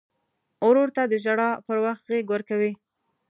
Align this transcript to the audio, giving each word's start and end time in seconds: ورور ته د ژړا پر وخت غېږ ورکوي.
ورور 0.67 0.89
ته 0.95 1.03
د 1.07 1.13
ژړا 1.23 1.49
پر 1.65 1.77
وخت 1.85 2.03
غېږ 2.09 2.25
ورکوي. 2.31 2.71